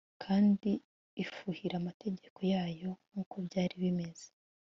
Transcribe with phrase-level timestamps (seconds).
[0.23, 0.71] kandi
[1.23, 4.27] ifuhira amategeko yayo nkuko byari bimeze